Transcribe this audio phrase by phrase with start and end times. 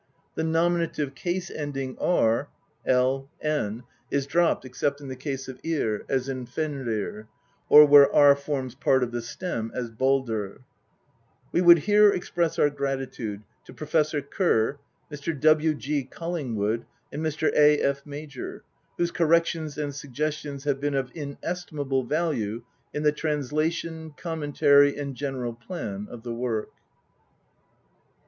[0.33, 6.25] The nominative case ending V ('/,''') is dropped except in the case of 'tV as
[6.51, 7.27] Fenrir;
[7.69, 10.63] or where V forms part of the stem as Baldr.
[11.51, 14.15] We would here express our gratitude to Prof.
[14.31, 14.79] Ker,
[15.11, 15.39] Mr.
[15.39, 15.75] W.
[15.75, 16.05] G.
[16.05, 17.53] Collingwood, and Mr.
[17.55, 17.79] A.
[17.81, 18.03] F.
[18.03, 18.63] Major,
[18.97, 25.53] whose corrections and suggestions have been of inestimable value in the translation, commentary, and general
[25.53, 26.71] plan of the work.